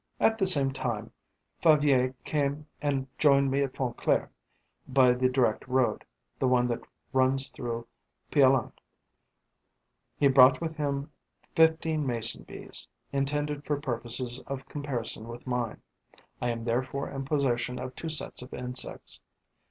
At 0.19 0.39
the 0.39 0.47
same 0.47 0.71
time, 0.71 1.11
Favier 1.59 2.15
came 2.25 2.65
and 2.81 3.05
joined 3.19 3.51
me 3.51 3.61
at 3.61 3.75
Font 3.75 3.97
Claire, 3.97 4.31
by 4.87 5.11
the 5.13 5.29
direct 5.29 5.67
road, 5.67 6.05
the 6.39 6.47
one 6.47 6.65
that 6.69 6.81
runs 7.13 7.49
through 7.49 7.85
Piolenc. 8.31 8.73
He 10.17 10.27
brought 10.27 10.59
with 10.59 10.77
him 10.77 11.11
fifteen 11.53 12.03
Mason 12.07 12.45
bees, 12.45 12.87
intended 13.13 13.63
for 13.63 13.79
purposes 13.79 14.39
of 14.47 14.67
comparison 14.67 15.27
with 15.27 15.45
mine. 15.45 15.81
I 16.41 16.49
am 16.49 16.63
therefore 16.63 17.11
in 17.11 17.23
possession 17.25 17.77
of 17.77 17.93
two 17.95 18.09
sets 18.09 18.41
of 18.41 18.55
insects. 18.55 19.19